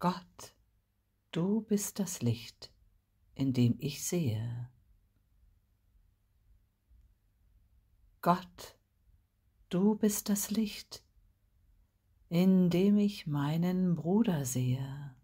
[0.00, 0.54] Gott,
[1.32, 2.72] du bist das Licht,
[3.34, 4.70] in dem ich sehe.
[8.20, 8.78] Gott,
[9.70, 11.02] du bist das Licht,
[12.28, 15.16] in dem ich meinen Bruder sehe.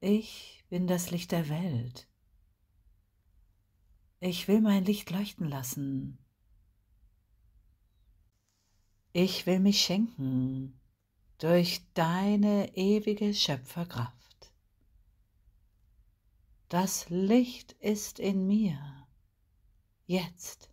[0.00, 2.06] Ich bin das Licht der Welt.
[4.20, 6.18] Ich will mein Licht leuchten lassen.
[9.14, 10.78] Ich will mich schenken
[11.44, 14.50] durch deine ewige Schöpferkraft.
[16.70, 19.06] Das Licht ist in mir,
[20.06, 20.70] jetzt.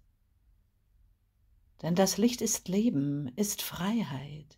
[1.81, 4.57] Denn das Licht ist Leben, ist Freiheit.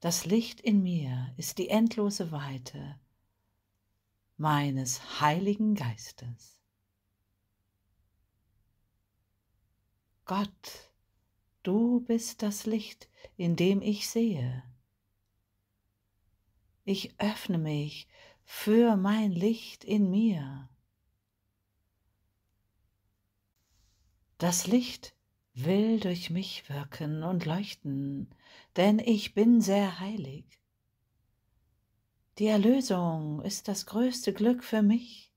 [0.00, 2.98] Das Licht in mir ist die endlose Weite
[4.38, 6.62] meines Heiligen Geistes.
[10.24, 10.83] Gott,
[11.64, 14.62] du bist das Licht, in dem ich sehe.
[16.84, 18.06] Ich öffne mich
[18.44, 20.68] für mein Licht in mir.
[24.38, 25.14] Das Licht
[25.54, 28.28] will durch mich wirken und leuchten,
[28.76, 30.44] denn ich bin sehr heilig.
[32.38, 35.33] Die Erlösung ist das größte Glück für mich.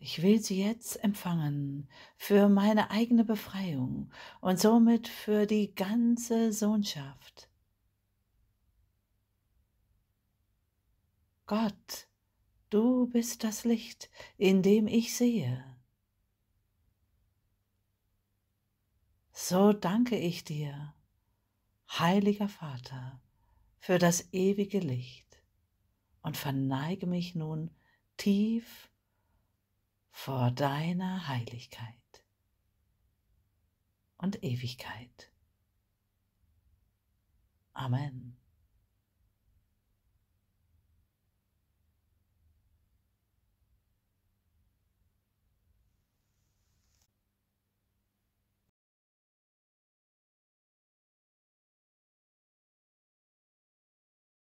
[0.00, 4.10] Ich will sie jetzt empfangen für meine eigene Befreiung
[4.40, 7.48] und somit für die ganze Sohnschaft.
[11.46, 12.06] Gott,
[12.70, 15.64] du bist das Licht, in dem ich sehe.
[19.32, 20.94] So danke ich dir,
[21.88, 23.20] heiliger Vater,
[23.78, 25.42] für das ewige Licht
[26.22, 27.70] und verneige mich nun
[28.16, 28.90] tief
[30.18, 32.24] vor deiner Heiligkeit
[34.16, 35.30] und Ewigkeit.
[37.72, 38.36] Amen.